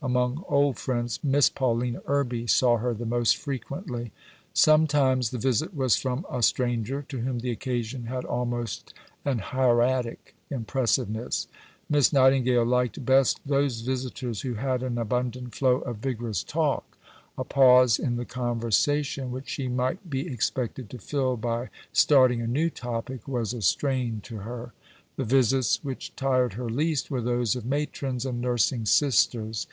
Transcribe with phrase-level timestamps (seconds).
[0.03, 4.11] Among old friends, Miss Paulina Irby saw her the most frequently.
[4.51, 8.95] Sometimes the visit was from a stranger, to whom the occasion had almost
[9.25, 11.45] an hieratic impressiveness.
[11.87, 16.97] Miss Nightingale liked best those visitors who had an abundant flow of vigorous talk.
[17.37, 22.47] A pause in the conversation, which she might be expected to fill by starting a
[22.47, 24.73] new topic, was a strain to her.
[25.17, 29.59] The visits which tired her least were those of Matrons and nursing Sisters.